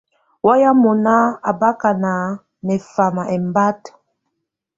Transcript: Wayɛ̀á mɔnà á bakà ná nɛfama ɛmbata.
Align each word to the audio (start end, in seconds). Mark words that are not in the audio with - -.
Wayɛ̀á 0.45 0.71
mɔnà 0.81 1.15
á 1.49 1.51
bakà 1.59 1.89
ná 2.03 2.13
nɛfama 2.65 3.23
ɛmbata. 3.35 3.91